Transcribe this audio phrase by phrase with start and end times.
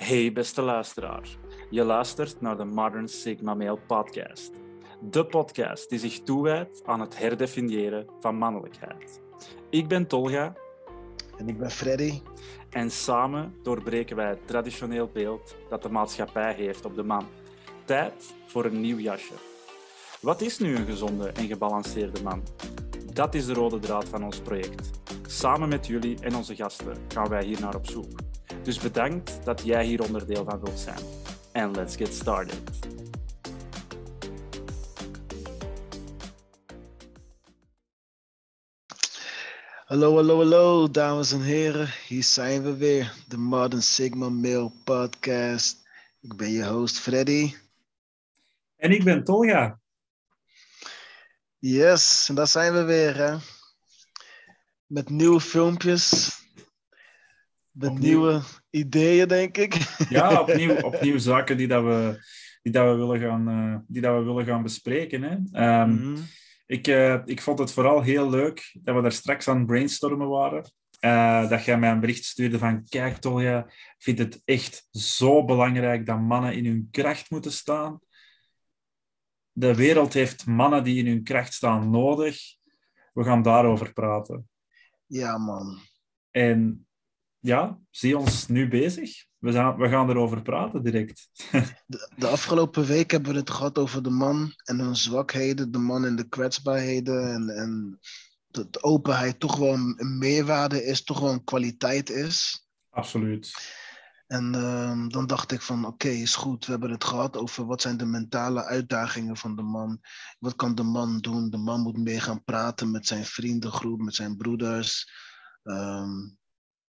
[0.00, 1.28] Hey beste luisteraar,
[1.70, 4.52] je luistert naar de Modern Sigma Male podcast.
[5.00, 9.20] De podcast die zich toewijdt aan het herdefiniëren van mannelijkheid.
[9.70, 10.54] Ik ben Tolga.
[11.36, 12.20] En ik ben Freddy.
[12.70, 17.26] En samen doorbreken wij het traditioneel beeld dat de maatschappij heeft op de man.
[17.84, 19.34] Tijd voor een nieuw jasje.
[20.20, 22.42] Wat is nu een gezonde en gebalanceerde man?
[23.12, 24.90] Dat is de rode draad van ons project.
[25.26, 28.29] Samen met jullie en onze gasten gaan wij hier naar op zoek.
[28.62, 30.98] Dus bedankt dat jij hier onderdeel van wilt zijn.
[31.52, 32.60] En let's get started.
[39.84, 41.88] Hallo, hallo, hallo, dames en heren.
[42.06, 45.88] Hier zijn we weer, de Modern Sigma Male Podcast.
[46.20, 47.54] Ik ben je host Freddy.
[48.76, 49.80] En ik ben Tolga.
[51.58, 53.36] Yes, en daar zijn we weer, hè.
[54.86, 56.39] Met nieuwe filmpjes.
[57.72, 58.08] Met Opnieuw.
[58.08, 59.74] nieuwe ideeën, denk ik.
[60.08, 62.24] Ja, opnieuw, opnieuw zaken die, dat we,
[62.62, 65.22] die, dat we willen gaan, eh, die dat we willen gaan bespreken.
[65.22, 65.36] Hè.
[65.52, 66.16] Ehm, Mhm.
[66.66, 70.72] ik, eh, ik vond het vooral heel leuk dat we daar straks aan brainstormen waren.
[71.00, 75.44] Eh, dat jij mij een bericht stuurde van kijk Tolja, ik vind het echt zo
[75.44, 78.00] belangrijk dat mannen in hun kracht moeten staan.
[79.52, 82.38] De wereld heeft mannen die in hun kracht staan nodig.
[83.12, 84.48] We gaan daarover praten.
[85.06, 85.78] Ja, man.
[86.30, 86.86] En
[87.40, 89.24] ja, zie ons nu bezig.
[89.38, 91.28] We gaan, we gaan erover praten direct.
[91.86, 95.78] De, de afgelopen week hebben we het gehad over de man en hun zwakheden, de
[95.78, 97.98] man en de kwetsbaarheden en, en
[98.46, 102.66] dat openheid toch wel een meerwaarde is, toch wel een kwaliteit is.
[102.90, 103.52] Absoluut.
[104.26, 106.64] En ehm, dan dacht ik van oké, is goed.
[106.64, 110.00] We hebben het gehad over wat zijn de mentale uitdagingen van de man.
[110.38, 111.50] Wat kan de man doen?
[111.50, 115.10] De man moet meer gaan praten met zijn vriendengroep, met zijn broeders.
[115.62, 116.28] Ehm,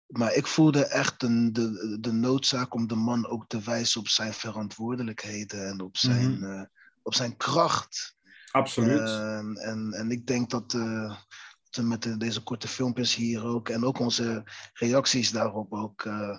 [0.10, 4.08] maar ik voelde echt de, de, de noodzaak om de man ook te wijzen op
[4.08, 6.44] zijn verantwoordelijkheden en op zijn, Mhm.
[6.52, 6.62] eh,
[7.02, 8.18] op zijn kracht.
[8.52, 9.00] Absoluut.
[9.10, 13.86] En, en, en ik denk dat, we met de- deze korte filmpjes hier ook en
[13.86, 14.44] ook onze
[14.74, 16.38] reacties daarop ook eh,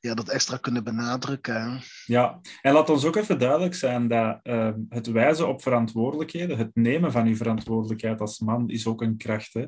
[0.00, 1.80] ja, dat extra kunnen benadrukken.
[2.04, 6.70] Ja, en laat ons ook even duidelijk zijn dat eh, het wijzen op verantwoordelijkheden, het
[6.74, 9.54] nemen van je verantwoordelijkheid als man, is ook een kracht.
[9.54, 9.66] Hè?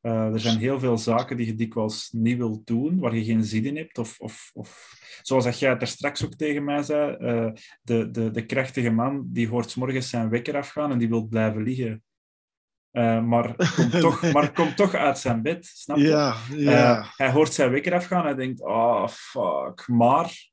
[0.00, 3.44] Eh, er zijn heel veel zaken die je dikwijls niet wilt doen, waar je geen
[3.44, 3.98] zin in hebt.
[3.98, 7.50] Of, of, of zoals dat jij er straks ook tegen mij zei, eh,
[7.82, 11.62] de, de, de krachtige man die hoort morgens zijn wekker afgaan en die wil blijven
[11.62, 12.02] liggen.
[12.92, 16.02] Eh, maar, komt toch, maar komt toch uit zijn bed, snap je?
[16.02, 16.98] Ja, ja.
[16.98, 20.50] Eh, hij hoort zijn wekker afgaan en denkt, oh fuck, maar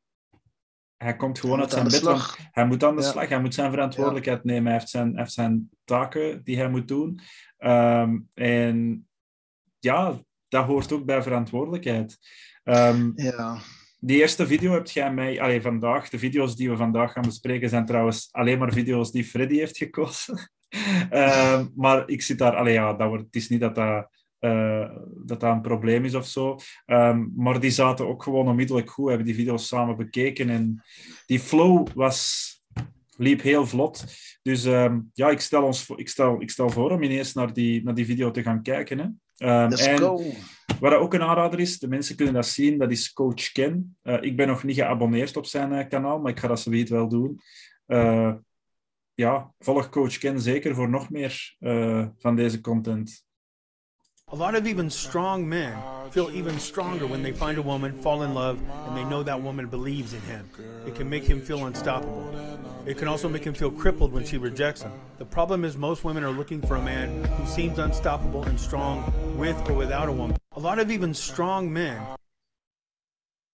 [0.97, 2.01] hij komt gewoon Hij uit zijn bed.
[2.01, 2.37] want.
[2.51, 3.09] Hij moet aan de Ja.
[3.09, 6.69] slag, hij moet zijn verantwoordelijkheid nemen, hij heeft zijn, hij heeft zijn taken die hij
[6.69, 7.19] moet doen.
[7.57, 9.07] Ehm, en
[9.79, 12.17] ja, dat hoort ook bij verantwoordelijkheid.
[12.63, 13.57] Ehm, ja.
[13.99, 17.69] die eerste video heb jij mij, allee, vandaag, de video's die we vandaag gaan bespreken
[17.69, 20.51] zijn trouwens alleen maar video's die Freddy heeft gekozen.
[21.09, 24.09] Ehm, maar ik zit daar, allee, ja, dat wordt, het is niet dat dat,
[24.39, 24.89] eh,
[25.23, 26.57] dat dat een probleem is of zo.
[26.85, 30.83] Ehm, maar die zaten ook gewoon onmiddellijk goed, hebben die video's samen bekeken en
[31.25, 32.47] die flow was,
[33.17, 34.03] liep heel vlot.
[34.41, 37.53] Dus ehm, ja, ik stel, ons, voor- ik, stel, ik stel voor om ineens naar
[37.53, 38.97] die, naar die video te gaan kijken.
[38.99, 39.05] Hè.
[39.67, 40.21] Let's en- go.
[40.79, 43.97] wat ook een aanrader is, de mensen kunnen dat zien, dat is Coach Ken.
[44.01, 46.91] Eh, ik ben nog niet geabonneerd op zijn eh, kanaal, maar ik ga dat zoiets
[46.91, 47.39] wel doen.
[49.19, 53.27] Ja, volg Coach Ken zeker voor nog meer eh, van deze content.
[54.33, 55.73] A lot of even strong men
[56.09, 59.41] feel even stronger when they find a woman, fall in love, and they know that
[59.41, 60.45] woman believes in him.
[60.85, 62.29] It can make him feel unstoppable.
[62.85, 64.91] It can also make him feel crippled when she rejects him.
[65.17, 69.03] The problem is most women are looking for a man who seems unstoppable and strong
[69.37, 70.37] with or without a woman.
[70.51, 71.97] A lot of even strong men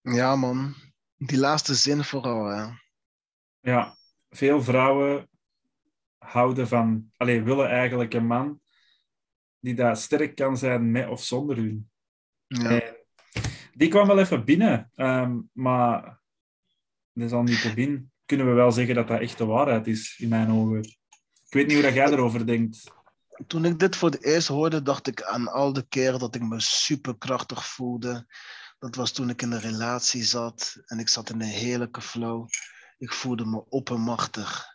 [0.02, 0.76] Ja, man.
[1.18, 2.66] Die laatste zin vooral, hè.
[3.60, 3.96] Ja,
[4.30, 5.28] veel vrouwen
[6.26, 8.62] houden van, allee, willen eigenlijk een man
[9.60, 11.90] die daar sterk kan zijn met of zonder hun.
[12.48, 12.82] Ja.
[13.74, 16.20] Die kwam wel even binnen, ehm, maar
[17.14, 20.80] desalniettemin kunnen we wel zeggen dat dat echt de waarheid is, in mijn ogen.
[21.46, 22.94] Ik weet niet hoe dat jij erover denkt.
[23.48, 26.42] Toen ik dit voor het eerst hoorde, dacht ik aan al de keren dat ik
[26.42, 28.26] me superkrachtig voelde.
[28.80, 32.48] Dat was toen ik in een relatie zat en ik zat in een heerlijke flow.
[32.98, 34.75] Ik voelde me oppermachtig.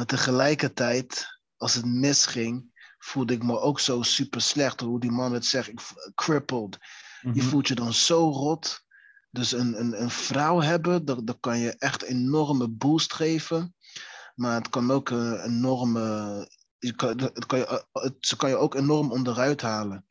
[0.00, 4.80] Maar tegelijkertijd, als het misging, voelde ik me ook zo super slecht.
[4.80, 5.80] Hoe die man het zegt, ik,
[6.14, 6.78] crippled.
[7.20, 7.40] Je Mhm.
[7.40, 8.84] voelt je dan zo rot.
[9.30, 13.74] Dus een, een, een vrouw hebben, dat, dat kan je echt enorme boost geven.
[14.34, 16.48] Maar het kan ook een enorme.
[16.78, 20.06] Je kan, het kan je, het, ze kan je ook enorm onderuit halen.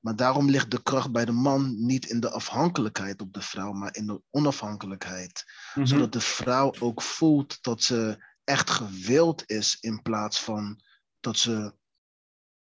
[0.00, 3.72] Maar daarom ligt de kracht bij de man niet in de afhankelijkheid op de vrouw,
[3.72, 5.44] maar in de onafhankelijkheid.
[5.74, 5.86] Mhm.
[5.86, 10.82] Zodat de vrouw ook voelt dat ze echt gewild is in plaats van
[11.20, 11.74] dat ze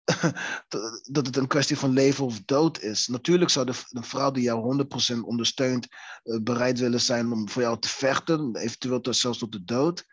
[1.15, 3.07] dat het een kwestie van leven of dood is.
[3.07, 4.85] Natuurlijk zou de, de vrouw die jou
[5.15, 5.87] 100% ondersteunt
[6.23, 10.05] uh, bereid willen zijn om voor jou te vechten, eventueel tot, zelfs tot de dood.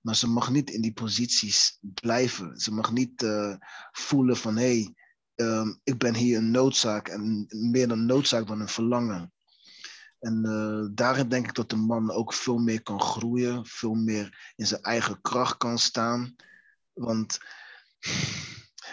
[0.00, 2.56] Maar ze mag niet in die posities blijven.
[2.56, 3.54] Ze mag niet uh,
[3.92, 4.94] voelen van hé, hey,
[5.46, 9.33] um, ik ben hier een noodzaak en meer dan noodzaak dan een verlangen.
[10.24, 14.52] En uh, daarin denk ik dat de man ook veel meer kan groeien, veel meer
[14.56, 16.36] in zijn eigen kracht kan staan.
[16.92, 17.38] Want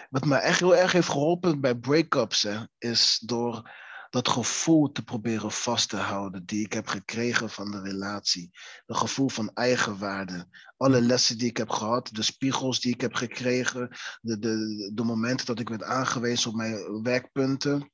[0.10, 3.72] wat mij echt heel erg heeft geholpen bij break-ups, hè, is door
[4.10, 8.50] dat gevoel te proberen vast te houden die ik heb gekregen van de relatie.
[8.86, 10.48] Het gevoel van eigenwaarde.
[10.78, 13.90] Alle lessen die ik heb gehad, de spiegels die ik heb gekregen,
[14.22, 17.92] de, de, de momenten dat ik werd aangewezen op mijn werkpunten.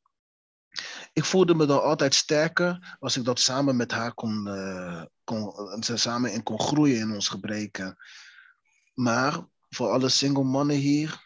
[1.13, 5.53] Ik voelde me dan altijd sterker als ik dat samen met haar kon, uh, kon
[5.81, 7.97] samen in kon groeien in ons gebreken.
[8.93, 11.21] Maar voor alle single mannen hier,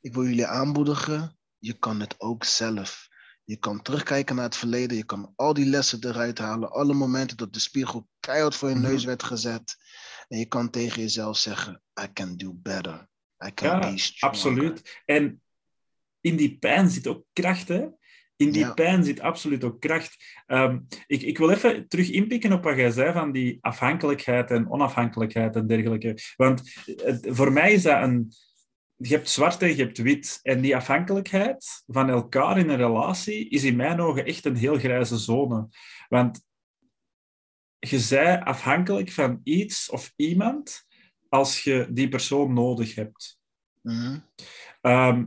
[0.00, 3.08] ik wil jullie aanmoedigen, je kan het ook zelf.
[3.44, 7.36] Je kan terugkijken naar het verleden, je kan al die lessen eruit halen, alle momenten
[7.36, 9.06] dat de spiegel keihard voor je neus mm-hmm.
[9.06, 9.76] werd gezet.
[10.28, 13.08] En je kan tegen jezelf zeggen, I can do better.
[13.46, 14.36] I can ja, be stronger.
[14.36, 15.02] absoluut.
[15.04, 15.42] En
[16.20, 17.86] in die pijn zit ook kracht, hè?
[18.36, 18.72] In die Ja.
[18.72, 20.42] pijn zit absoluut ook kracht.
[20.46, 24.70] Ehm, ik, ik wil even terug inpikken op wat jij zei van die afhankelijkheid en
[24.70, 26.18] onafhankelijkheid en dergelijke.
[26.36, 28.32] Want het- voor mij is dat een...
[28.96, 30.38] Je hebt zwart en je hebt wit.
[30.42, 34.78] En die afhankelijkheid van elkaar in een relatie is in mijn ogen echt een heel
[34.78, 35.68] grijze zone.
[36.08, 36.44] Want
[37.78, 40.84] je zij afhankelijk van iets of iemand
[41.28, 43.38] als je die persoon nodig hebt.
[44.80, 45.24] Ehm,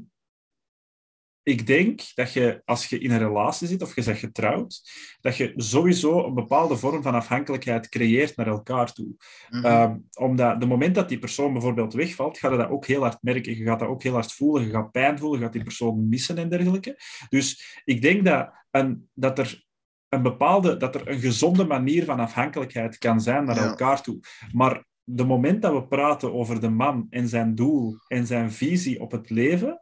[1.47, 4.81] ik denk dat je, als je in een relatie zit of je bent getrouwd,
[5.21, 9.15] dat je sowieso een bepaalde vorm van afhankelijkheid creëert naar elkaar toe.
[9.49, 9.65] Mhm.
[9.65, 13.17] Ehm, omdat de moment dat die persoon bijvoorbeeld wegvalt, ga je dat ook heel hard
[13.21, 13.57] merken.
[13.57, 14.65] Je gaat dat ook heel hard voelen.
[14.65, 15.39] Je gaat pijn voelen.
[15.39, 16.99] Je gaat die persoon missen en dergelijke.
[17.29, 19.65] Dus ik denk dat, een, dat er
[20.09, 23.67] een bepaalde, dat er een gezonde manier van afhankelijkheid kan zijn naar Ja.
[23.67, 24.19] elkaar toe.
[24.51, 28.99] Maar de moment dat we praten over de man en zijn doel en zijn visie
[28.99, 29.81] op het leven,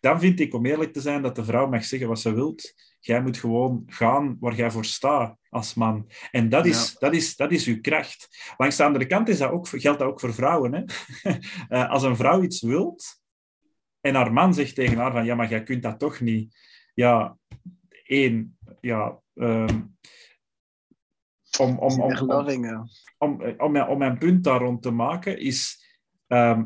[0.00, 2.74] dan vind ik, om eerlijk te zijn, dat de vrouw mag zeggen wat ze wilt.
[3.00, 6.10] Jij moet gewoon gaan waar jij voor staat als man.
[6.30, 8.28] En dat is, dat is, dat is uw kracht.
[8.56, 10.74] Langs de andere kant is dat ook, geldt dat ook voor vrouwen.
[10.74, 10.84] Hè?
[11.68, 13.20] Eh, als een vrouw iets wilt
[14.00, 16.56] en haar man zegt tegen haar van ja, maar jij kunt dat toch niet.
[16.94, 17.38] Ja,
[18.04, 19.20] één, ja...
[19.34, 19.80] ehm,
[21.58, 22.30] om, om, om, om,
[23.18, 25.84] om, om, mijn, om mijn punt daar rond te maken, is
[26.26, 26.64] ehm,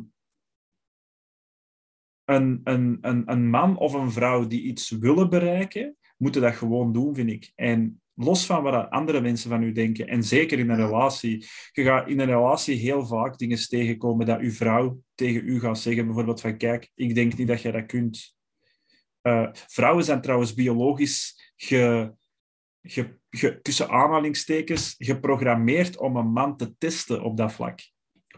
[2.30, 6.92] een, een, een, een man of een vrouw die iets willen bereiken, moeten dat gewoon
[6.92, 7.52] doen, vind ik.
[7.54, 11.82] En los van wat andere mensen van u denken, en zeker in een relatie, je
[11.82, 16.04] gaat in een relatie heel vaak dingen tegenkomen dat uw vrouw tegen u gaat zeggen,
[16.06, 18.36] bijvoorbeeld van kijk, ik denk niet dat jij dat kunt.
[19.20, 22.12] Eh, vrouwen zijn trouwens biologisch ge,
[22.82, 27.80] ge, ge- tussen aanhalingstekens geprogrammeerd om een man te testen op dat vlak.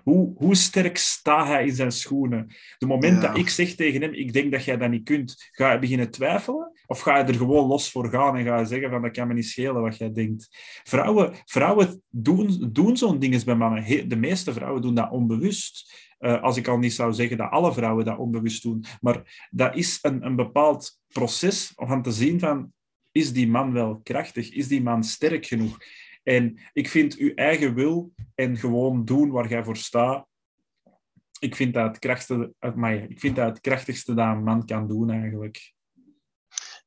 [0.03, 2.47] Hoe, hoe sterk staat hij in zijn schoenen?
[2.79, 3.29] De moment Ja.
[3.29, 6.11] dat ik zeg tegen hem, ik denk dat jij dat niet kunt, ga je beginnen
[6.11, 6.71] twijfelen?
[6.87, 9.29] Of ga je er gewoon los voor gaan en ga je zeggen van dat kan
[9.29, 10.49] me niet schelen wat jij denkt?
[10.85, 14.09] Vrouwen, vrouwen doen, doen zo'n ding eens bij mannen.
[14.09, 16.01] De meeste vrouwen doen dat onbewust.
[16.19, 18.85] Eh, als ik al niet zou zeggen dat alle vrouwen dat onbewust doen.
[19.01, 22.73] Maar dat is een, een bepaald proces om aan te zien van
[23.13, 24.51] is die man wel krachtig?
[24.53, 25.79] Is die man sterk genoeg?
[26.23, 30.27] En ik vind uw eigen wil en gewoon doen waar jij voor staat,
[31.39, 34.89] ik vind dat het, krachtigste, amai, ik vind dat het krachtigste dat een man kan
[34.89, 35.73] doen eigenlijk.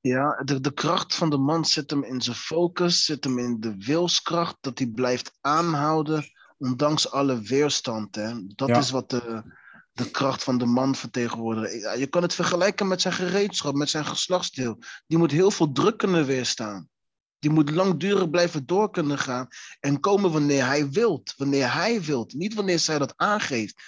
[0.02, 3.60] Ja, de, de kracht van de man zit hem in zijn focus, zit hem in
[3.60, 6.24] de wilskracht, dat hij blijft aanhouden,
[6.58, 8.16] ondanks alle weerstand.
[8.16, 8.34] Hè.
[8.48, 8.78] Dat Ja.
[8.78, 9.44] is wat de,
[9.92, 12.00] de kracht van de man vertegenwoordigt.
[12.00, 14.80] Je kan het vergelijken met zijn gereedschap, met zijn geslachtsdeel.
[15.08, 16.90] Die moet heel veel druk kunnen weerstaan.
[17.46, 19.48] Die moet langdurig blijven door kunnen gaan
[19.80, 21.34] en komen wanneer hij wilt.
[21.38, 23.82] Wanneer hij wilt, niet wanneer zij dat aangeeft.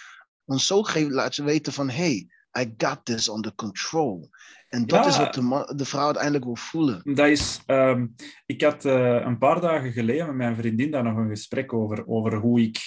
[0.44, 4.30] Want zo geeft, laat je weten van, hey, I got this under control.
[4.70, 5.10] En dat Ja.
[5.10, 5.34] is wat
[5.78, 7.02] de vrouw uiteindelijk wil voelen.
[7.16, 8.08] Dat is, ehm,
[8.46, 12.08] ik had eh, een paar dagen geleden met mijn vriendin daar nog een gesprek over,
[12.08, 12.80] over hoe ik...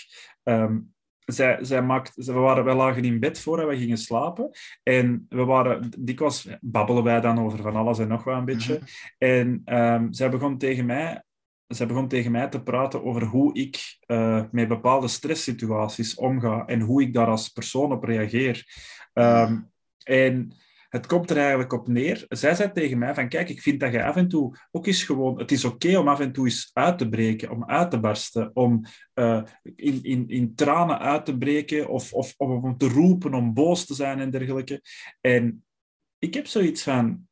[0.42, 0.78] ehm,
[1.32, 4.50] zij, zij maakt, we, waren, we lagen in bed voordat we gingen slapen.
[4.82, 8.80] En we waren, dikwijls babbelen wij dan over van alles en nog wat een beetje.
[9.18, 11.22] En ehm, zij begon tegen mij
[11.74, 16.80] zij begon tegen mij te praten over hoe ik eh, met bepaalde stresssituaties omga en
[16.80, 18.66] hoe ik daar als persoon op reageer.
[19.12, 19.58] Ehm,
[20.02, 20.52] en
[20.90, 22.24] het komt er eigenlijk op neer.
[22.28, 25.02] Zij zei tegen mij van, kijk, ik vind dat je af en toe ook eens
[25.02, 25.38] gewoon...
[25.38, 28.50] Het is oké om af en toe eens uit te breken, om uit te barsten,
[28.54, 33.34] om uh, in, in, in tranen uit te breken of, of, of om te roepen,
[33.34, 34.82] om boos te zijn en dergelijke.
[35.20, 35.64] En
[36.18, 37.28] ik heb zoiets van...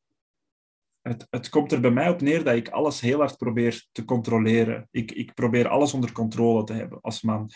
[1.09, 4.05] Het, het komt er bij mij op neer dat ik alles heel hard probeer te
[4.05, 4.89] controleren.
[4.91, 7.51] Ik, ik probeer alles onder controle te hebben als man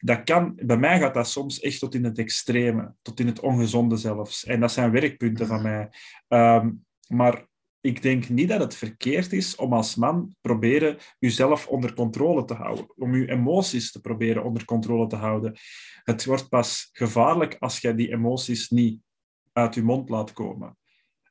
[0.00, 3.40] dat kan, bij mij gaat dat soms echt tot in het extreme, tot in het
[3.40, 4.44] ongezonde zelfs.
[4.44, 5.88] En dat zijn werkpunten van mij.
[6.28, 6.70] Ehm,
[7.08, 7.46] maar
[7.80, 12.54] ik denk niet dat het verkeerd is om als man proberen jezelf onder controle te
[12.54, 15.56] houden, om je emoties te proberen onder controle te houden.
[16.02, 19.00] Het wordt pas gevaarlijk als je die emoties niet
[19.52, 20.76] uit je mond laat komen.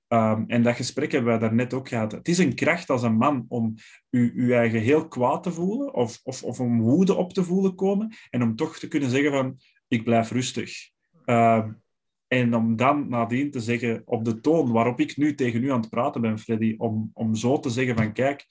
[0.08, 2.12] Um, en dat gesprek hebben we daarnet ook gehad.
[2.12, 3.74] Het is een kracht als een man om
[4.10, 7.76] u, uw eigen heel kwaad te voelen of, of, of om woede op te voelen
[7.76, 10.90] komen en om toch te kunnen zeggen van ik blijf rustig.
[11.26, 11.84] Um,
[12.28, 15.82] en om dan nadien te zeggen op de toon waarop ik nu tegen u aan
[15.82, 18.46] het praten ben, Freddy, om, om zo te zeggen van kijk,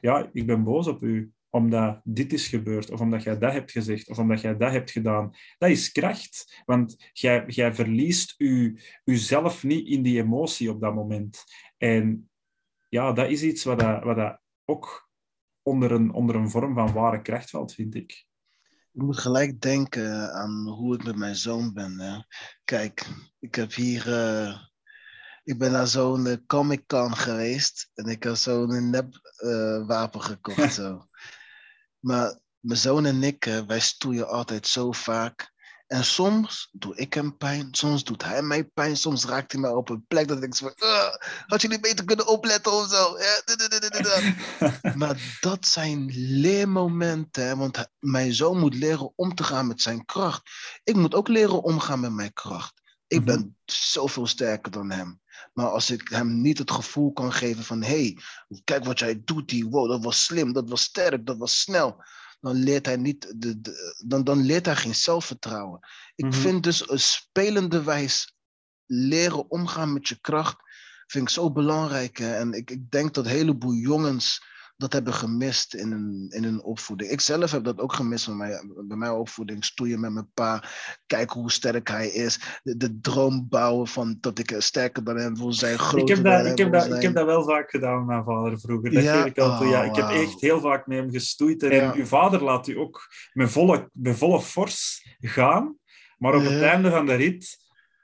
[0.00, 3.70] ja, ik ben boos op u omdat dit is gebeurd, of omdat jij dat hebt
[3.70, 5.30] gezegd, of omdat jij dat hebt gedaan.
[5.58, 10.94] Dat is kracht, want jij, jij verliest u, uzelf niet in die emotie op dat
[10.94, 11.44] moment.
[11.76, 12.30] En
[12.88, 15.10] ja, dat is iets wat, dat, wat dat ook
[15.62, 18.26] onder een, onder een vorm van ware kracht valt, vind ik.
[18.92, 22.00] Ik moet gelijk denken aan hoe ik met mijn zoon ben.
[22.00, 22.18] Hè.
[22.64, 23.06] Kijk,
[23.38, 24.08] ik heb hier...
[24.08, 24.58] Uh,
[25.44, 30.74] ik ben naar zo'n uh, Comic-Con geweest en ik heb zo'n nep uh, wapen gekocht.
[30.82, 31.06] zo.
[32.02, 35.52] Maar mijn zoon en ik, eh, wij stoeien altijd zo vaak.
[35.86, 39.70] En soms doe ik hem pijn, soms doet hij mij pijn, soms raakt hij mij
[39.70, 40.88] op een plek dat ik zo van,
[41.46, 43.18] had jullie beter kunnen opletten of zo.
[45.00, 50.50] maar dat zijn leermomenten, want mijn zoon moet leren om te gaan met zijn kracht.
[50.84, 52.80] Ik moet ook leren omgaan met mijn kracht.
[53.06, 53.48] Ik ben mhm.
[53.64, 55.21] zoveel sterker dan hem.
[55.52, 58.18] Maar als ik hem niet het gevoel kan geven van, hey,
[58.64, 62.04] kijk wat jij doet, die, wow, dat was slim, dat was sterk, dat was snel.
[62.40, 63.60] Dan leert hij, niet de,
[64.06, 65.80] dan, dan leert hij geen zelfvertrouwen.
[66.14, 66.34] Ik mhm.
[66.34, 68.34] vind dus een spelende wijs
[68.86, 70.56] leren omgaan met je kracht,
[71.06, 72.18] vind ik zo belangrijk.
[72.18, 72.34] Hè?
[72.34, 74.44] En ik, ik denk dat een heleboel jongens
[74.82, 77.10] dat hebben gemist in een, in een opvoeding.
[77.10, 79.64] Ik zelf heb dat ook gemist bij, mij, bij mijn opvoeding.
[79.64, 80.64] Stoeien met mijn pa,
[81.06, 82.60] kijken hoe sterk hij is.
[82.62, 86.24] De, de droom bouwen van dat ik sterker dan hem wil zijn, groter ik heb
[86.24, 88.92] dat, ik heb dat, Ik heb dat wel vaak gedaan met mijn vader vroeger.
[88.92, 89.24] Dat ja?
[89.24, 89.66] ik, al toe.
[89.66, 91.62] ja, ik heb oh, echt heel vaak met hem gestoeid.
[91.62, 95.76] En uw vader laat u ook met volle, met volle fors gaan.
[96.18, 97.60] Maar op het einde van de rit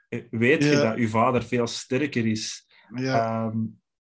[0.09, 2.67] eh, weet je dat uw vader veel sterker is.
[2.95, 3.45] Ja.
[3.45, 3.57] Ehm,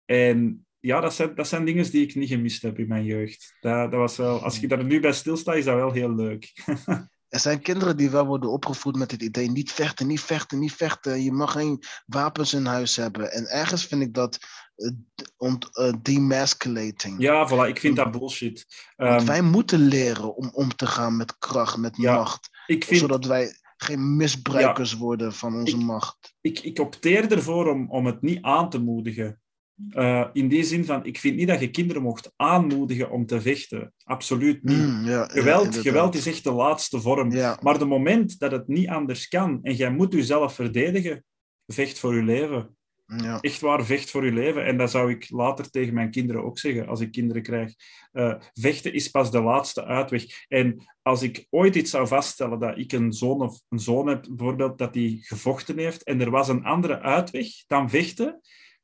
[0.04, 3.56] en ja, dat zijn, dat zijn dingen die ik niet gemist heb in mijn jeugd.
[3.60, 6.52] Dat, dat was wel, als je daar nu bij stilstaat, is dat wel heel leuk.
[7.28, 10.74] er zijn kinderen die wel worden opgevoed met het idee: niet vechten, niet vechten, niet
[10.74, 11.22] vechten.
[11.22, 13.32] Je mag geen wapens in huis hebben.
[13.32, 14.38] En ergens vind ik dat
[14.76, 17.22] uh, uh, demasculating.
[17.22, 18.66] Ja, voilà, ik vind dat bullshit.
[18.96, 22.48] Um, wij moeten leren om om te gaan met kracht, met macht.
[22.66, 23.00] Ik vind...
[23.00, 26.34] Zodat wij geen misbruikers worden van onze macht.
[26.40, 29.40] Ik, ik opteer ervoor om, om het niet aan te moedigen.
[29.88, 33.40] Uh, in die zin van, ik vind niet dat je kinderen mocht aanmoedigen om te
[33.40, 33.92] vechten.
[34.04, 34.76] Absoluut niet.
[34.76, 37.30] Mm, ja, geweld, geweld is echt de laatste vorm.
[37.32, 37.58] Ja.
[37.62, 41.24] Maar de moment dat het niet anders kan en jij moet jezelf verdedigen,
[41.66, 42.76] vecht voor je leven.
[43.16, 43.40] Ja.
[43.40, 44.64] Echt waar, vecht voor je leven.
[44.64, 47.74] En dat zou ik later tegen mijn kinderen ook zeggen, als ik kinderen krijg.
[48.12, 50.24] Uh, vechten is pas de laatste uitweg.
[50.48, 54.26] En als ik ooit iets zou vaststellen dat ik een zoon of een zoon heb,
[54.28, 58.40] bijvoorbeeld, dat die gevochten heeft en er was een andere uitweg dan vechten,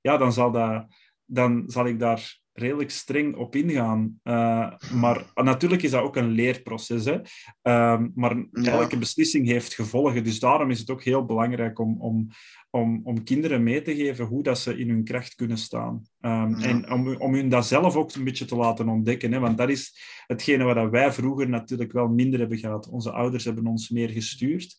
[0.06, 0.86] ja, dan zal, dat,
[1.24, 4.20] dan zal ik daar redelijk streng op ingaan.
[4.24, 7.04] Uh, maar natuurlijk is dat ook een leerproces.
[7.04, 7.18] Hè?
[7.62, 10.24] Uh, maar elke beslissing heeft gevolgen.
[10.24, 12.28] Dus daarom is het ook heel belangrijk om, om,
[12.76, 16.02] om, om kinderen mee te geven hoe dat ze in hun kracht kunnen staan.
[16.20, 19.32] Um, En om, om hun dat zelf ook een beetje te laten ontdekken.
[19.32, 19.38] Hè?
[19.38, 22.88] Want dat is hetgene wat wij vroeger natuurlijk wel minder hebben gehad.
[22.88, 24.76] Onze ouders hebben ons meer gestuurd.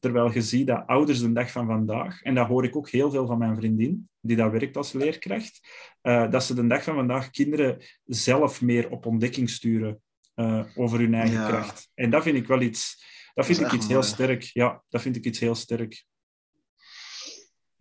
[0.00, 3.10] Terwijl je ziet dat ouders de dag van vandaag, en dat hoor ik ook heel
[3.10, 5.60] veel van mijn vriendin, die dat werkt als leerkracht,
[6.02, 10.00] uh, dat ze de dag van vandaag kinderen zelf meer op ontdekking sturen
[10.34, 11.90] uh, over hun eigen kracht.
[11.94, 13.04] En dat vind ik wel iets,
[13.34, 14.42] dat vind ik iets heel sterk.
[14.42, 16.04] Ja, dat vind ik iets heel sterk.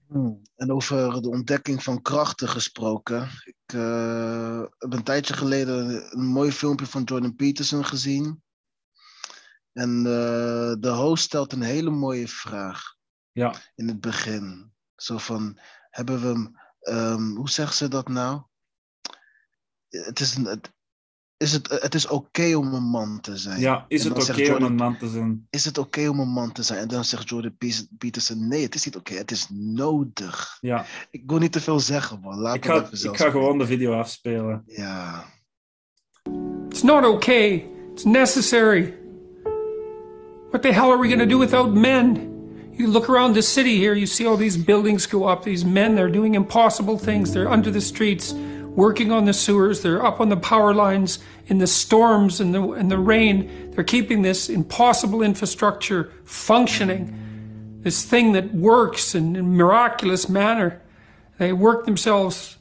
[0.09, 0.41] Hmm.
[0.55, 3.29] En over de ontdekking van krachten gesproken.
[3.43, 8.43] Ik uh, heb een tijdje geleden een mooi filmpje van Jordan Peterson gezien.
[9.71, 12.95] En uh, de host stelt een hele mooie vraag.
[13.31, 13.53] Ja.
[13.75, 14.73] In het begin.
[14.95, 16.59] Zo van, hebben we
[16.91, 18.41] um, hoe zegt ze dat nou?
[19.89, 20.73] Het is een, het,
[21.39, 23.59] is het, het is oké om een man te zijn.
[23.59, 25.47] Ja, is het oké om een man te zijn?
[25.49, 26.79] Is het oké om een man te zijn?
[26.79, 30.57] En dan zegt Jordan Pe- Peterson, nee, het is niet oké, het is nodig.
[30.61, 32.39] Ja, Ik wil niet te veel zeggen, man.
[32.39, 34.63] Laat ik het ga, even ik zelf ga gewoon de video afspelen.
[34.65, 35.25] Ja.
[36.69, 37.67] It's not okay.
[37.93, 38.93] It's necessary.
[40.49, 42.27] What the hell are we going to do without men?
[42.71, 45.43] You look around the city here, you see all these buildings go up.
[45.43, 47.31] These men, they're doing impossible things.
[47.31, 48.33] They're under the streets,
[48.75, 52.71] working on the sewers, they're up on the power lines in the storms and the,
[52.71, 53.71] and the rain.
[53.71, 57.79] They're keeping this impossible infrastructure functioning.
[57.81, 60.81] This thing that works in a miraculous manner.
[61.37, 62.57] They work themselves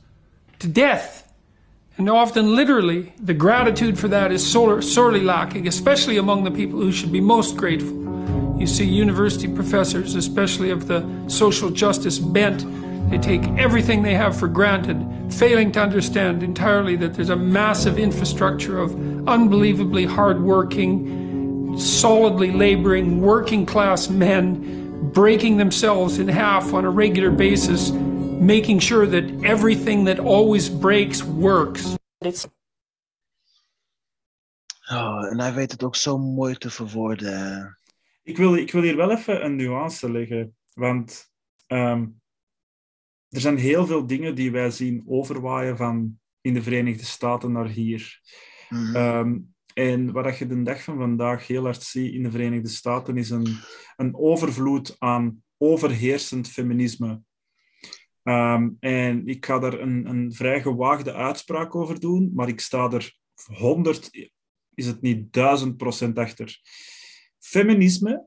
[0.61, 1.25] to death.
[1.97, 6.79] And often, literally, the gratitude for that is sor- sorely lacking, especially among the people
[6.79, 7.97] who should be most grateful.
[8.59, 12.65] You see, university professors, especially of the social justice bent,
[13.11, 14.97] they take everything they have for granted,
[15.31, 18.95] failing to understand entirely that there's a massive infrastructure of
[19.29, 24.79] unbelievably hardworking, solidly laboring, working class men
[25.13, 31.23] breaking themselves in half on a regular basis, making sure that everything that always breaks
[31.23, 31.97] works.
[34.91, 37.79] Oh, en hij weet het ook zo mooi te verwoorden.
[38.23, 40.57] Ik wil, ik wil hier wel even een nuance leggen.
[40.75, 41.31] Want
[41.67, 42.07] ehm,
[43.29, 47.69] er zijn heel veel dingen die wij zien overwaaien van in de Verenigde Staten naar
[47.69, 48.21] hier.
[48.69, 48.97] Mhm.
[48.97, 49.39] Ehm,
[49.75, 53.31] en wat je de dag van vandaag heel hard ziet in de Verenigde Staten is
[53.31, 53.57] een,
[53.97, 57.23] een overvloed aan overheersend feminisme.
[58.23, 62.91] Ehm, en ik ga daar een, een vrij gewaagde uitspraak over doen, maar ik sta
[62.91, 64.31] er 100,
[64.75, 66.61] is het niet duizend procent achter.
[67.39, 68.27] Feminisme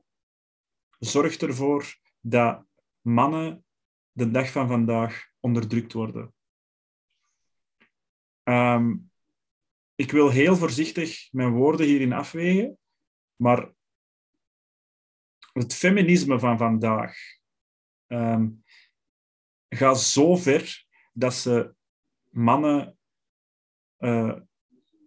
[0.98, 2.64] zorgt ervoor dat
[3.00, 3.64] mannen
[4.12, 6.34] de dag van vandaag onderdrukt worden.
[8.42, 8.96] Ehm,
[9.94, 12.78] ik wil heel voorzichtig mijn woorden hierin afwegen,
[13.36, 13.72] maar
[15.52, 17.16] het feminisme van vandaag
[18.06, 18.48] ehm,
[19.68, 21.74] gaat zo ver dat ze
[22.30, 22.98] mannen
[23.96, 24.40] eh,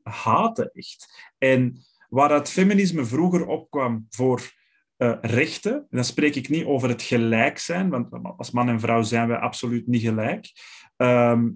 [0.04, 1.32] haten, echt.
[1.38, 4.52] En waar het feminisme vroeger opkwam voor
[4.98, 8.80] eh, rechten, en dan spreek ik niet over het gelijk zijn, want als man en
[8.80, 10.52] vrouw zijn wij absoluut niet gelijk.
[10.96, 11.50] Ehm,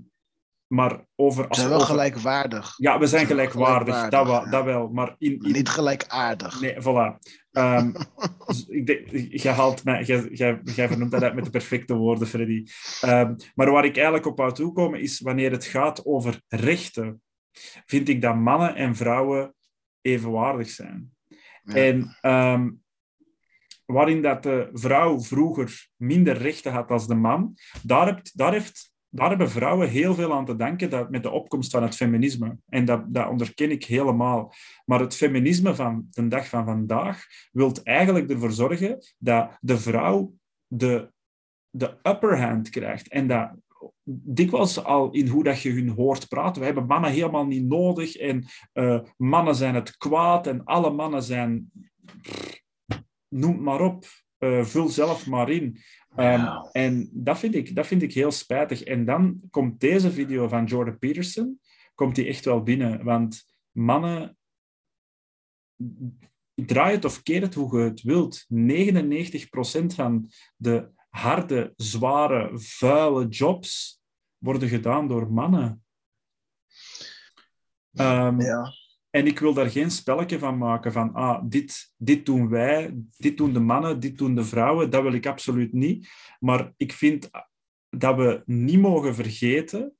[0.67, 1.47] maar over...
[1.47, 2.73] We zijn wel over- gelijkwaardig.
[2.77, 4.87] Ja, we zijn gelijkwaardig, dat, wel, dat wel.
[4.87, 6.61] Maar in, in, Niet gelijkaardig.
[6.61, 7.17] Nee, voilà.
[8.45, 9.09] Dus ik denk,
[9.41, 12.63] jij, haalt mij, jij, vernoemt dat uit met de perfecte woorden, Freddy.
[13.01, 17.21] Ehm, maar waar ik eigenlijk op wou toekomen is wanneer het gaat over rechten,
[17.85, 19.55] vind ik dat mannen en vrouwen
[20.01, 21.11] evenwaardig zijn.
[21.63, 21.73] Ja.
[21.73, 22.17] En
[23.91, 28.93] waarin dat de vrouw vroeger minder rechten had als de man, daar, hebt, daar, heeft,
[29.09, 32.57] daar hebben vrouwen heel veel aan te danken dat, met de opkomst van het feminisme.
[32.67, 34.53] En dat, dat onderken ik helemaal.
[34.85, 40.33] Maar het feminisme van de dag van vandaag wil eigenlijk ervoor zorgen dat de vrouw
[40.67, 41.11] de,
[41.69, 43.07] de upper hand krijgt.
[43.07, 43.51] En dat
[44.11, 46.59] dikwijls al in hoe dat je hun hoort praten.
[46.59, 51.23] We hebben mannen helemaal niet nodig en eh, mannen zijn het kwaad en alle mannen
[51.23, 51.71] zijn...
[53.29, 54.05] Noem maar op.
[54.37, 55.77] Eh, vul zelf maar in.
[56.15, 56.47] Ehm.
[56.71, 58.83] En dat vind, ik, dat vind ik heel spijtig.
[58.83, 61.59] En dan komt deze video van Jordan Peterson
[61.99, 63.03] komt die echt wel binnen.
[63.03, 64.37] Want mannen,
[66.55, 68.45] draai het of keer het hoe je het wilt.
[68.47, 74.01] 99% van de harde, zware, vuile jobs
[74.37, 75.83] worden gedaan door mannen.
[77.93, 78.73] Ehm, Ja.
[79.09, 83.37] En ik wil daar geen spelletje van maken van ah, dit, dit doen wij, dit
[83.37, 84.89] doen de mannen, dit doen de vrouwen.
[84.89, 86.09] Dat wil ik absoluut niet.
[86.39, 87.29] Maar ik vind
[87.89, 89.93] dat we niet mogen vergeten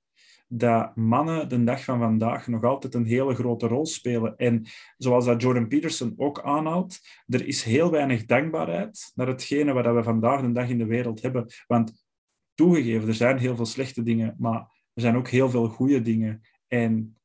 [0.47, 4.37] dat mannen de dag van vandaag nog altijd een hele grote rol spelen.
[4.37, 4.65] En
[4.97, 10.03] zoals dat Jordan Peterson ook aanhaalt, er is heel weinig dankbaarheid naar hetgene wat we
[10.03, 11.45] vandaag de dag in de wereld hebben.
[11.67, 12.05] Want
[12.53, 14.59] toegegeven, er zijn heel veel slechte dingen, maar
[14.93, 16.41] er zijn ook heel veel goede dingen.
[16.67, 17.18] En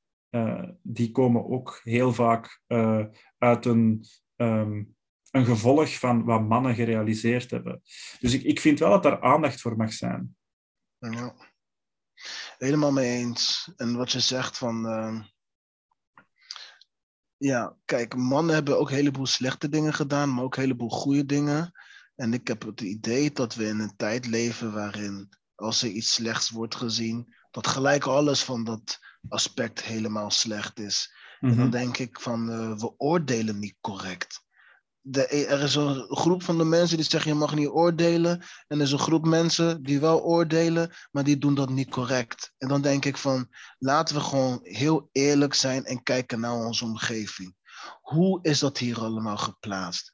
[0.83, 3.05] die komen ook heel vaak eh,
[3.39, 4.05] uit een,
[4.37, 4.85] ehm,
[5.31, 7.83] een gevolg van wat mannen gerealiseerd hebben.
[8.21, 10.37] Dus ik, ik vind wel dat daar aandacht voor mag zijn.
[10.99, 11.35] Ja.
[12.59, 13.73] Helemaal mee eens.
[13.77, 14.87] En wat je zegt van.
[14.87, 15.23] ehm,
[17.37, 21.27] ja, kijk, mannen hebben ook een heleboel slechte dingen gedaan, maar ook een heleboel goede
[21.27, 21.73] dingen.
[22.15, 26.15] En ik heb het idee dat we in een tijd leven waarin, als er iets
[26.15, 31.13] slechts wordt gezien, dat gelijk alles van dat aspect helemaal slecht is.
[31.41, 31.59] En Mhm.
[31.59, 34.43] dan denk ik van, eh, we oordelen niet correct.
[35.07, 38.41] de, er is een groep van de mensen die zeggen je mag niet oordelen.
[38.67, 42.53] En er is een groep mensen die wel oordelen, maar die doen dat niet correct.
[42.59, 46.85] En dan denk ik van, laten we gewoon heel eerlijk zijn en kijken naar onze
[46.85, 47.55] omgeving.
[48.01, 50.13] Hoe is dat hier allemaal geplaatst?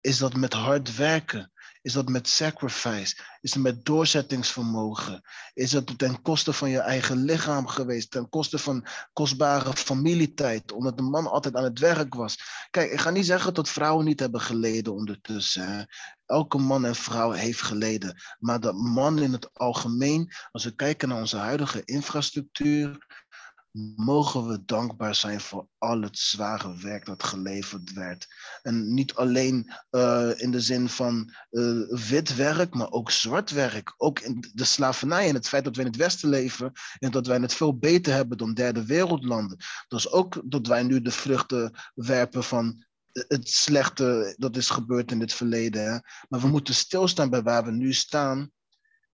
[0.00, 1.52] Is dat met hard werken?
[1.82, 3.16] Is dat met sacrifice?
[3.40, 5.22] Is het met doorzettingsvermogen?
[5.54, 8.10] Is het ten koste van je eigen lichaam geweest?
[8.10, 10.72] Ten koste van kostbare familietijd?
[10.72, 12.38] Omdat de man altijd aan het werk was?
[12.70, 15.88] Kijk, ik ga niet zeggen dat vrouwen niet hebben geleden ondertussen.
[16.26, 18.20] Elke man en vrouw heeft geleden.
[18.38, 23.06] Maar de man in het algemeen, als we kijken naar onze huidige infrastructuur,
[23.96, 28.26] mogen we dankbaar zijn voor al het zware werk dat geleverd werd.
[28.62, 33.94] En niet alleen uh, in de zin van uh, wit werk, maar ook zwart werk.
[33.96, 37.26] Ook in de slavernij en het feit dat wij in het Westen leven en dat
[37.26, 39.56] wij het veel beter hebben dan derde wereldlanden.
[39.88, 45.20] Is ook dat wij nu de vruchten werpen van het slechte dat is gebeurd in
[45.20, 46.02] het verleden.
[46.28, 48.50] Maar we moeten stilstaan bij waar we nu staan.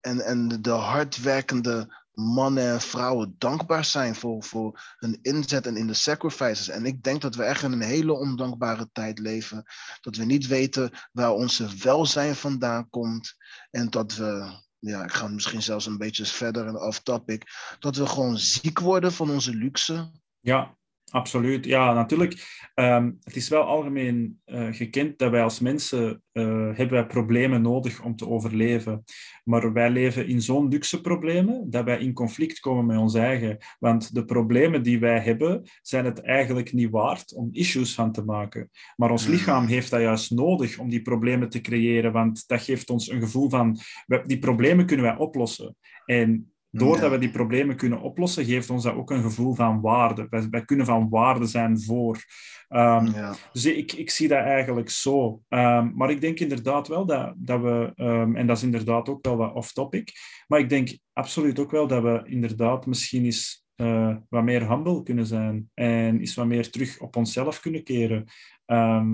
[0.01, 5.87] En, en de hardwerkende mannen en vrouwen dankbaar zijn voor, voor hun inzet en in
[5.87, 6.69] de sacrifices.
[6.69, 9.65] En ik denk dat we echt in een hele ondankbare tijd leven.
[10.01, 13.35] Dat we niet weten waar onze welzijn vandaan komt.
[13.71, 17.47] En dat we, ja, ik ga misschien zelfs een beetje verder en off-topic.
[17.79, 20.11] Dat we gewoon ziek worden van onze luxe.
[20.39, 20.79] Ja,
[21.11, 22.69] Absoluut, ja, natuurlijk.
[22.75, 27.63] Um, het is wel algemeen uh, gekend dat wij als mensen uh, hebben wij problemen
[27.63, 29.05] nodig om te overleven.
[29.45, 33.59] Maar wij leven in zo'n luxe problemen dat wij in conflict komen met ons eigen.
[33.79, 38.25] Want de problemen die wij hebben, zijn het eigenlijk niet waard om issues van te
[38.25, 38.71] maken.
[38.97, 42.91] Maar ons lichaam heeft dat juist nodig om die problemen te creëren, want dat geeft
[42.91, 43.79] ons een gevoel van,
[44.25, 45.77] die problemen kunnen wij oplossen.
[46.05, 50.27] En Doordat we die problemen kunnen oplossen, geeft ons dat ook een gevoel van waarde.
[50.31, 52.25] Wij, wij kunnen van waarde zijn voor.
[52.69, 53.35] Um, ja.
[53.53, 55.43] Dus ik, ik zie dat eigenlijk zo.
[55.49, 59.25] Um, maar ik denk inderdaad wel dat, dat we, um, en dat is inderdaad ook
[59.25, 60.13] wel wat off-topic,
[60.47, 65.03] maar ik denk absoluut ook wel dat we inderdaad misschien eens uh, wat meer humble
[65.03, 68.25] kunnen zijn en eens wat meer terug op onszelf kunnen keren.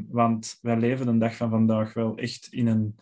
[0.08, 2.96] want wij leven de dag van vandaag wel echt in een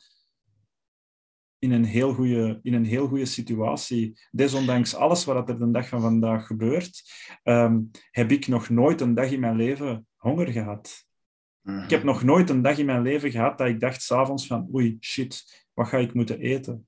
[1.64, 4.18] in een heel goede, in een heel goede situatie.
[4.31, 7.03] Desondanks alles wat er de dag van vandaag gebeurt,
[7.42, 11.07] ehm, heb ik nog nooit een dag in mijn leven honger gehad.
[11.62, 14.68] Ik heb nog nooit een dag in mijn leven gehad dat ik dacht s'avonds van
[14.74, 16.87] oei, shit, wat ga ik moeten eten?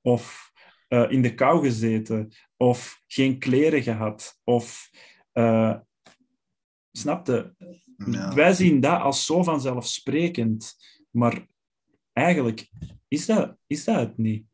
[0.00, 0.52] Of
[0.88, 4.90] uh, in de kou gezeten, of geen kleren gehad, of...
[5.32, 5.76] Uh,
[6.92, 7.54] snapte?
[7.96, 8.34] Ja.
[8.34, 10.76] Wij zien dat als zo vanzelfsprekend,
[11.10, 11.46] maar
[12.12, 12.70] eigenlijk
[13.08, 14.46] is dat, is dat het niet.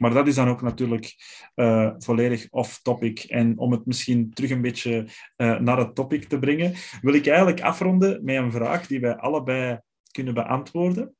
[0.00, 1.16] Maar dat is dan ook natuurlijk
[1.54, 3.18] uh, volledig off-topic.
[3.20, 7.26] En om het misschien terug een beetje uh, naar het topic te brengen, wil ik
[7.26, 9.80] eigenlijk afronden met een vraag die wij allebei
[10.10, 11.16] kunnen beantwoorden.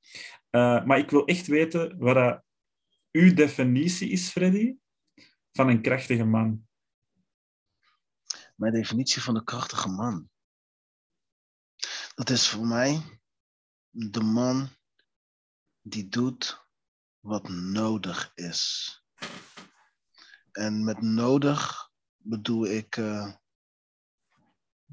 [0.50, 2.42] Uh, maar ik wil echt weten wat dat
[3.10, 4.76] uw definitie is, Freddy,
[5.52, 6.68] van een krachtige man.
[8.56, 10.30] Mijn definitie van een krachtige man.
[12.14, 13.02] Dat is voor mij
[13.90, 14.68] de man
[15.82, 16.66] die doet
[17.20, 18.94] wat nodig is.
[20.52, 23.32] En met nodig bedoel ik, uh,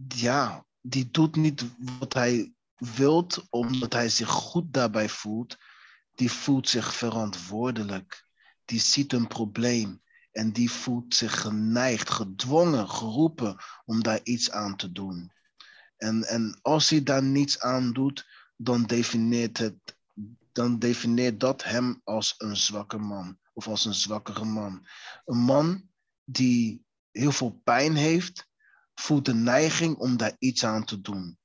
[0.07, 1.65] ja, die doet niet
[1.99, 5.57] wat hij wilt omdat hij zich goed daarbij voelt.
[6.15, 8.25] Die voelt zich verantwoordelijk.
[8.65, 14.75] Die ziet een probleem en die voelt zich geneigd, gedwongen, geroepen om daar iets aan
[14.75, 15.31] te doen.
[15.97, 19.96] En, en als hij daar niets aan doet, dan definieert het
[20.57, 24.87] dan defineert dat hem als een zwakke man of als een zwakkere man.
[25.25, 25.89] Een man
[26.23, 28.47] die heel veel pijn heeft,
[28.93, 31.39] voelt de neiging om daar iets aan te doen.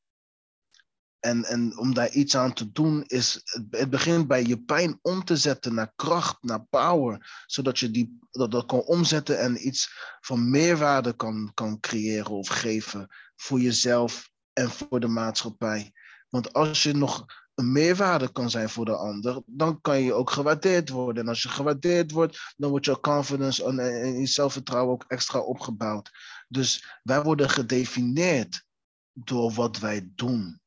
[1.20, 5.24] En, en om daar iets aan te doen is, het begint bij je pijn om
[5.24, 9.92] te zetten naar kracht, naar power, zodat je die, dat, dat kan omzetten en iets
[10.20, 15.92] van meerwaarde kan, kan creëren of geven voor jezelf en voor de maatschappij.
[16.28, 20.30] Want als je nog een meerwaarde kan zijn voor de ander, dan kan je ook
[20.30, 21.22] gewaardeerd worden.
[21.22, 26.10] En als je gewaardeerd wordt, dan wordt je confidence en je zelfvertrouwen ook extra opgebouwd.
[26.48, 28.64] Dus wij worden gedefinieerd
[29.12, 30.60] door wat wij doen.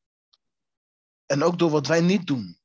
[1.25, 2.59] En ook door wat wij niet doen.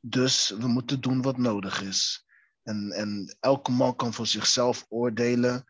[0.00, 2.26] Dus we moeten doen wat nodig is.
[2.62, 5.64] En, en elke man kan voor zichzelf oordelen.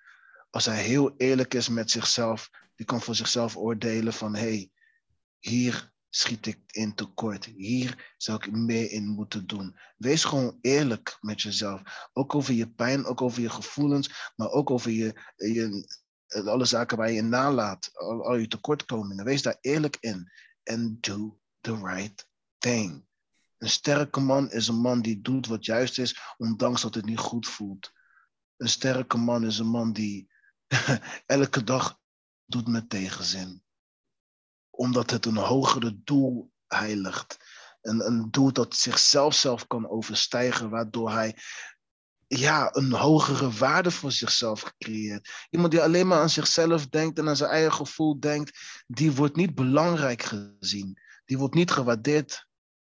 [0.50, 4.70] Als hij heel eerlijk is met zichzelf, die kan voor zichzelf oordelen van hé, hey,
[5.38, 7.44] hier schiet ik in tekort.
[7.44, 9.79] Hier zou ik meer in moeten doen.
[9.96, 12.09] Wees gewoon eerlijk met jezelf.
[12.12, 15.87] Ook over je pijn, ook over je gevoelens, maar ook over je, je
[16.44, 19.25] alle zaken waar je nalaat, al, al je tekortkomingen.
[19.25, 20.33] Wees daar eerlijk in.
[20.62, 23.05] En do the right dang.
[23.59, 27.18] Een sterke man is een man die doet wat juist is, ondanks dat het niet
[27.18, 27.92] goed voelt.
[28.57, 30.31] Een sterke man is een man die
[31.27, 32.01] elke dag
[32.44, 33.62] doet met tegenzin.
[34.77, 37.37] Omdat het een hogere doel heiligt.
[37.81, 41.37] Een, een doel dat zichzelf zelf kan overstijgen, waardoor hij
[42.39, 45.47] ja, een hogere waarde voor zichzelf creëert.
[45.51, 49.37] Iemand die alleen maar aan zichzelf denkt en aan zijn eigen gevoel denkt, die wordt
[49.37, 50.99] niet belangrijk gezien.
[51.25, 52.47] Die wordt niet gewaardeerd.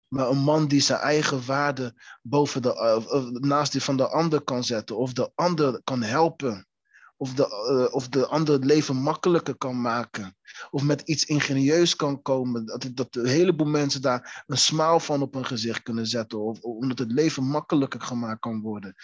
[0.08, 4.42] Maar een man die zijn eigen waarde boven de, uh, naast die van de ander
[4.42, 6.68] kan zetten, of de ander kan helpen,
[7.24, 10.36] of de, uh, of de ander het leven makkelijker kan maken,
[10.72, 15.22] of met iets ingenieus kan komen, dat, dat een heleboel mensen daar een smile van
[15.22, 18.96] op hun gezicht kunnen zetten, of omdat het leven makkelijker gemaakt kan worden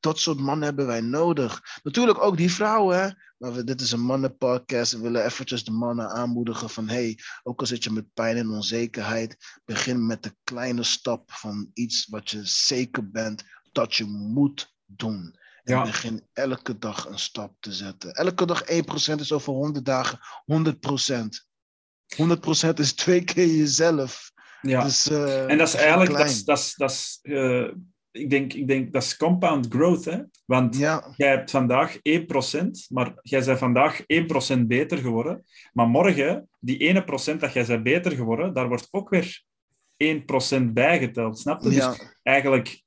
[0.00, 1.62] dat soort mannen hebben wij nodig.
[1.82, 3.08] Natuurlijk ook die vrouwen, hè?
[3.38, 4.92] maar dit is een mannenpodcast.
[4.92, 8.50] We willen eventjes de mannen aanmoedigen van hey, ook al zit je met pijn en
[8.50, 14.74] onzekerheid, begin met de kleine stap van iets wat je zeker bent dat je moet
[14.84, 15.34] doen.
[15.74, 18.12] En begin elke dag een stap te zetten.
[18.12, 18.66] Elke dag 1%
[19.20, 21.44] is over 100 dagen 100%.
[22.16, 24.32] 100% is twee keer jezelf.
[24.62, 24.82] Ja.
[24.84, 27.68] Dus, uh, en dat is eigenlijk, dat is, dat is, dat is uh,
[28.16, 30.04] ik denk, ik denk dat is compound growth.
[30.04, 30.18] Hè?
[30.44, 32.00] Want jij hebt vandaag 1%,
[32.88, 34.00] maar jij bent vandaag
[34.56, 35.44] 1% beter geworden.
[35.72, 39.42] Maar morgen, die ene procent dat jij bent beter geworden, daar wordt ook weer
[40.04, 41.38] 1% bijgeteld.
[41.38, 41.68] Snap je?
[41.68, 42.82] Dus eigenlijk,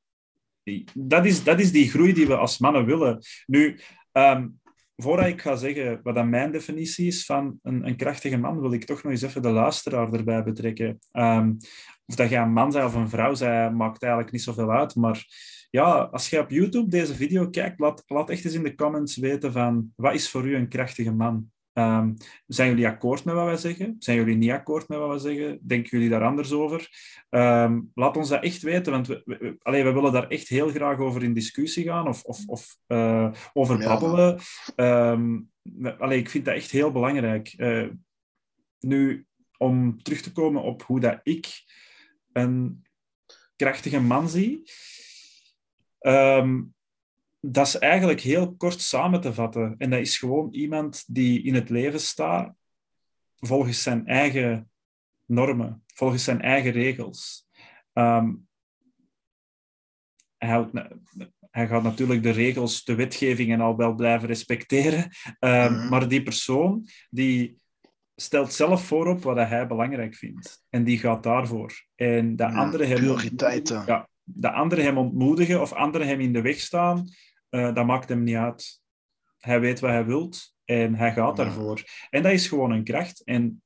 [0.93, 3.21] dat is, dat is die groei die we als mannen willen.
[3.45, 3.79] Nu,
[4.11, 4.59] um,
[4.95, 8.73] voordat ik ga zeggen wat dan mijn definitie is van een, een, krachtige man, wil
[8.73, 10.99] ik toch nog eens even de luisteraar erbij betrekken.
[11.11, 11.57] Um,
[12.05, 14.95] of dat je een man zij of een vrouw zij, maakt eigenlijk niet zoveel uit.
[14.95, 15.25] Maar
[15.69, 19.17] ja, als je op YouTube deze video kijkt, laat, laat echt eens in de comments
[19.17, 21.51] weten van wat is voor u een krachtige man?
[21.73, 23.95] Um, zijn jullie akkoord met wat wij zeggen?
[23.99, 25.59] Zijn jullie niet akkoord met wat we zeggen?
[25.61, 26.89] Denken jullie daar anders over?
[27.29, 30.69] Um, laat ons dat echt weten, want we, we, allee, we, willen daar echt heel
[30.69, 34.39] graag over in discussie gaan of, of, of uh, over babbelen.
[34.75, 35.49] Um,
[35.97, 37.53] allee, ik vind dat echt heel belangrijk.
[37.57, 37.87] Uh,
[38.79, 39.25] nu,
[39.57, 41.63] om terug te komen op hoe dat ik
[42.33, 42.85] een
[43.55, 44.71] krachtige man zie,
[45.99, 46.73] um,
[47.39, 49.75] dat is eigenlijk heel kort samen te vatten.
[49.77, 52.55] En dat is gewoon iemand die in het leven staat
[53.35, 54.71] volgens zijn eigen
[55.25, 57.47] normen, volgens zijn eigen regels.
[57.93, 58.47] Um,
[60.37, 60.71] hij, houdt,
[61.51, 65.09] hij, gaat natuurlijk de regels, de wetgevingen al wel blijven respecteren.
[65.39, 65.89] Um, mm.
[65.89, 67.57] Maar die persoon die
[68.15, 70.63] stelt zelf voorop wat hij belangrijk vindt.
[70.69, 71.85] En die gaat daarvoor.
[71.95, 73.83] En de andere hem, prioriteiten.
[73.85, 77.09] Ja, de anderen hem ontmoedigen of anderen hem in de weg staan,
[77.49, 78.81] uh, dat maakt hem niet uit.
[79.37, 81.83] Hij weet wat hij wilt en hij gaat daarvoor.
[82.09, 83.23] En dat is gewoon een kracht.
[83.23, 83.61] En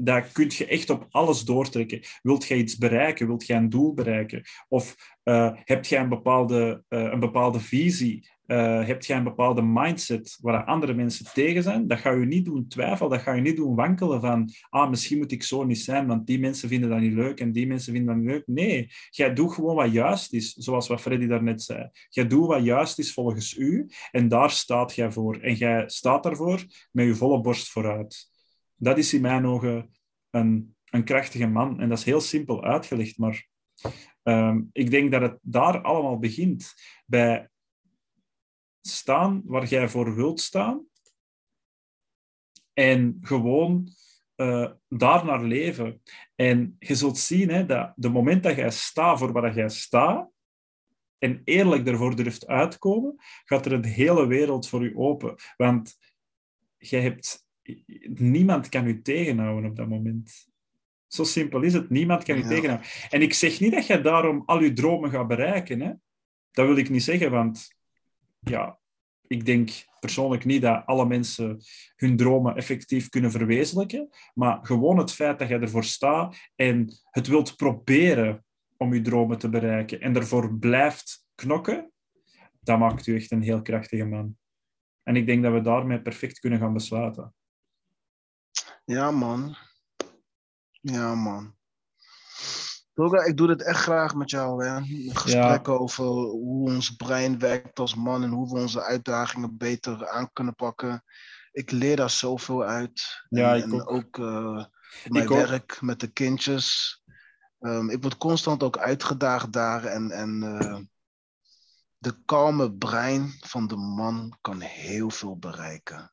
[0.00, 2.00] dat kun je echt op alles doortrekken.
[2.22, 3.26] Wilt jij iets bereiken?
[3.26, 4.42] Wilt jij een doel bereiken?
[4.68, 8.28] Of uh, heb jij een bepaalde, uh, een bepaalde visie?
[8.48, 12.44] Uh, hebt jij een bepaalde mindset waar andere mensen tegen zijn, dat ga je niet
[12.44, 15.78] doen twijfelen, dat ga je niet doen wankelen van, ah, misschien moet ik zo niet
[15.78, 18.46] zijn, want die mensen vinden dat niet leuk en die mensen vinden dat niet leuk.
[18.46, 21.90] Nee, jij doet gewoon wat juist is, zoals wat Freddy daarnet zei.
[22.08, 25.36] Jij doet wat juist is volgens u en daar staat jij voor.
[25.36, 28.30] En jij staat daarvoor met je volle borst vooruit.
[28.76, 29.90] Dat is in mijn ogen
[30.30, 31.80] een, een krachtige man.
[31.80, 33.46] En dat is heel simpel uitgelegd, maar
[34.22, 36.74] um, ik denk dat het daar allemaal begint.
[37.06, 37.48] Bij
[38.88, 40.86] staan waar jij voor wilt staan.
[42.72, 43.88] En gewoon
[44.36, 46.02] uh, daar naar leven.
[46.34, 50.30] En je zult zien hè, dat de moment dat jij staat voor waar jij staat,
[51.18, 55.34] en eerlijk ervoor durft uitkomen, gaat er een hele wereld voor je open.
[55.56, 55.98] Want
[56.78, 57.46] jij hebt...
[58.14, 60.48] Niemand kan je tegenhouden op dat moment.
[61.06, 61.90] Zo simpel is het.
[61.90, 62.48] Niemand kan je ja.
[62.48, 62.88] tegenhouden.
[63.10, 65.80] En ik zeg niet dat je daarom al je dromen gaat bereiken.
[65.80, 65.92] Hè?
[66.50, 67.74] Dat wil ik niet zeggen, want
[68.40, 68.77] ja,
[69.28, 71.60] ik denk persoonlijk niet dat alle mensen
[71.96, 77.26] hun dromen effectief kunnen verwezenlijken, maar gewoon het feit dat je ervoor staat en het
[77.26, 78.44] wilt proberen
[78.76, 81.92] om je dromen te bereiken en ervoor blijft knokken,
[82.60, 84.36] dat maakt u echt een heel krachtige man.
[85.02, 87.34] En ik denk dat we daarmee perfect kunnen gaan besluiten.
[88.84, 89.56] Ja, man.
[90.80, 91.57] Ja, man.
[92.98, 94.64] Ik doe dit echt graag met jou.
[94.64, 94.80] Hè?
[95.12, 95.78] Gesprekken ja.
[95.78, 100.54] over hoe ons brein werkt als man en hoe we onze uitdagingen beter aan kunnen
[100.54, 101.04] pakken.
[101.52, 103.24] Ik leer daar zoveel uit.
[103.28, 103.90] Ja, en, ik ook.
[103.90, 104.64] ook uh,
[105.08, 105.80] mijn ik werk ook.
[105.80, 106.96] met de kindjes.
[107.60, 109.84] Um, ik word constant ook uitgedaagd daar.
[109.84, 110.78] En, en uh,
[111.98, 116.12] de kalme brein van de man kan heel veel bereiken.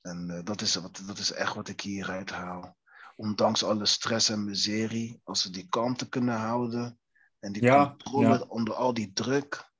[0.00, 2.78] En uh, dat, is, wat, dat is echt wat ik hieruit haal
[3.20, 6.98] ondanks alle stress en miserie, als ze die kalmte kunnen houden
[7.38, 8.44] en die Ja, controle ja.
[8.48, 9.70] onder al die druk,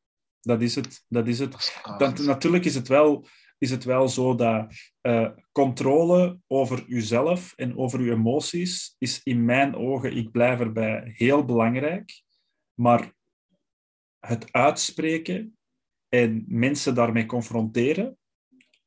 [0.40, 1.04] Dat is het.
[1.08, 1.80] Dat is het.
[1.98, 3.26] Dat, natuurlijk is het wel,
[3.58, 9.44] is het wel zo dat eh, controle over uzelf en over uw emoties is in
[9.44, 12.22] mijn ogen, ik blijf erbij, heel belangrijk.
[12.74, 13.12] Maar
[14.18, 15.58] het uitspreken
[16.08, 18.18] en mensen daarmee confronteren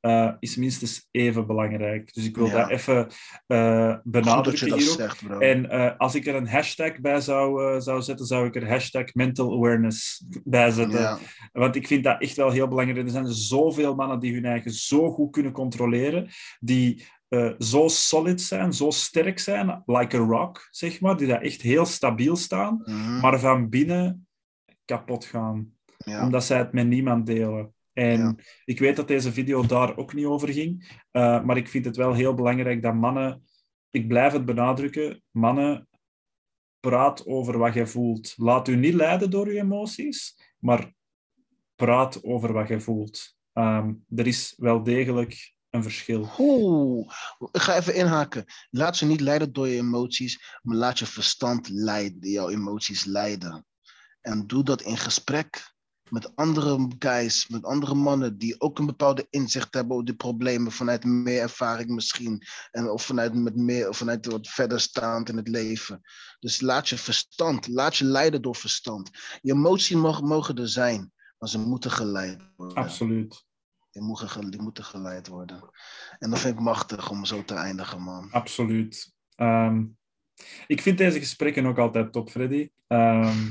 [0.03, 2.13] eh, is minstens even belangrijk.
[2.13, 2.53] Dus ik wil Ja.
[2.53, 3.07] dat even
[3.47, 5.39] je benadrukken dat zegt, bro.
[5.39, 9.13] En eh, als ik er een hashtag bij zou, zou zetten, zou ik er hashtag
[9.13, 10.99] mental awareness bij zetten.
[10.99, 11.17] ja.
[11.51, 13.05] Want ik vind dat echt wel heel belangrijk.
[13.05, 16.27] Er zijn zoveel mannen die hun eigen zo goed kunnen controleren,
[16.59, 17.05] die
[17.59, 21.85] zo solid zijn, zo sterk zijn, like a rock, zeg maar, die daar echt heel
[21.85, 23.19] stabiel staan, Mhm.
[23.19, 24.27] maar van binnen
[24.85, 26.23] kapot gaan, ja.
[26.23, 27.73] omdat zij het met niemand delen.
[27.93, 28.35] En Ja.
[28.65, 31.95] ik weet dat deze video daar ook niet over ging, eh, maar ik vind het
[31.95, 33.43] wel heel belangrijk dat mannen,
[33.89, 35.87] ik blijf het benadrukken, mannen,
[36.79, 38.33] praat over wat je voelt.
[38.37, 40.93] Laat u niet leiden door uw emoties, maar
[41.75, 43.35] praat over wat je voelt.
[43.53, 46.29] Ehm, er is wel degelijk een verschil.
[46.37, 47.11] Oeh,
[47.51, 48.45] ik ga even inhaken.
[48.69, 53.65] Laat je niet leiden door je emoties, maar laat je verstand leiden, jouw emoties leiden.
[54.21, 55.73] En doe dat in gesprek
[56.09, 60.71] met andere guys, met andere mannen die ook een bepaalde inzicht hebben op die problemen
[60.71, 62.43] vanuit meer ervaring misschien.
[62.71, 66.01] En of vanuit, met meer, of vanuit wat verder staand in het leven.
[66.39, 69.09] Dus laat je verstand, laat je leiden door verstand.
[69.41, 72.77] Je emoties mogen, mogen er zijn, maar ze moeten geleid worden.
[72.77, 73.45] Absoluut.
[73.91, 75.69] Die moeten, die moeten geleid worden.
[76.19, 78.31] En dat vind ik machtig om zo te eindigen, man.
[78.31, 79.13] Absoluut.
[79.35, 79.85] Ehm,
[80.67, 82.69] ik vind deze gesprekken ook altijd top, Freddy.
[82.87, 83.47] Ehm,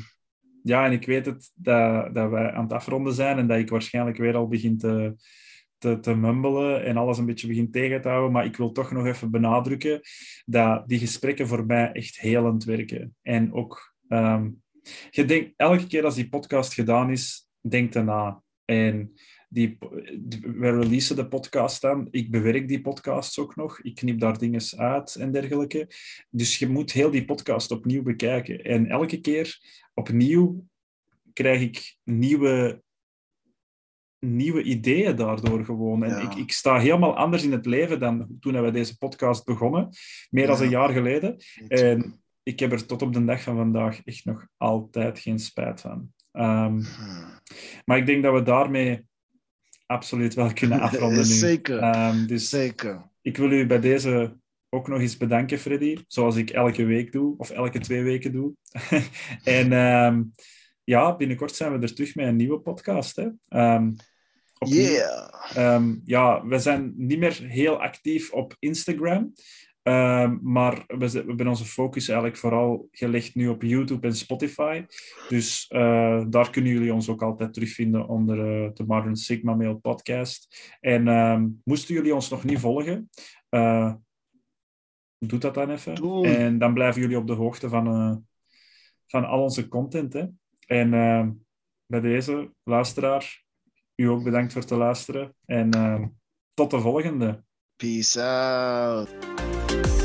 [0.62, 3.70] ja, en ik weet het dat, dat wij aan het afronden zijn en dat ik
[3.70, 5.14] waarschijnlijk weer al begin te,
[5.79, 8.33] te, te mumbelen en alles een beetje begin tegen te houden.
[8.33, 10.01] Maar ik wil toch nog even benadrukken
[10.44, 13.16] dat die gesprekken voor mij echt helend werken.
[13.22, 14.51] En ook, ehm,
[15.11, 18.42] je denkt, elke keer als die podcast gedaan is, denk erna.
[18.64, 19.12] En
[19.48, 19.77] die-
[20.40, 22.09] we releasen de podcast dan.
[22.11, 23.81] Ik bewerk die podcasts ook nog.
[23.81, 25.88] Ik knip daar dingen uit en dergelijke.
[26.31, 28.64] Dus je moet heel die podcast opnieuw bekijken.
[28.64, 29.59] En elke keer
[30.03, 30.67] opnieuw
[31.33, 32.83] krijg ik nieuwe,
[34.19, 36.05] nieuwe ideeën daardoor gewoon.
[36.05, 36.31] En Ja.
[36.31, 39.88] ik, ik sta helemaal anders in het leven dan toen we deze podcast begonnen.
[40.31, 40.62] Meer dan Ja.
[40.65, 41.37] een jaar geleden.
[41.69, 45.81] En ik heb er tot op de dag van vandaag echt nog altijd geen spijt
[45.81, 46.12] van.
[46.33, 47.41] Ehm, Hmm.
[47.85, 49.05] maar ik denk dat we daarmee
[49.87, 51.25] absoluut wel kunnen afronden nu.
[51.25, 51.79] Zeker.
[51.79, 53.11] Ehm, dus Zeker.
[53.21, 54.37] ik wil u bij deze
[54.75, 55.97] ook nog eens bedanken, Freddy.
[56.07, 58.55] Zoals ik elke week doe, of elke twee weken doe.
[59.45, 60.23] en ehm,
[60.85, 63.17] ja, binnenkort zijn we er terug met een nieuwe podcast.
[63.17, 63.29] Hè.
[63.49, 63.91] Ehm.
[64.65, 65.35] Yeah.
[65.55, 69.33] Ehm, ja, we zijn niet meer heel actief op Instagram.
[70.43, 74.85] Maar we, we hebben onze focus eigenlijk vooral gelegd nu op YouTube en Spotify.
[75.29, 79.75] Dus eh, daar kunnen jullie ons ook altijd terugvinden onder eh, de Modern Sigma Mail
[79.75, 80.73] podcast.
[80.81, 83.11] En moesten jullie ons nog niet volgen,
[83.49, 83.93] eh,
[85.29, 86.25] doe dat dan even.
[86.25, 88.17] En dan blijven jullie op de hoogte van, eh,
[89.07, 90.13] van al onze content.
[90.13, 90.27] Hè.
[90.67, 91.31] En ehm,
[91.87, 93.45] bij deze, luisteraar,
[93.95, 95.35] u ook bedankt voor het luisteren.
[95.45, 96.07] En ehm,
[96.55, 97.45] tot de volgende.
[97.77, 100.02] Peace out.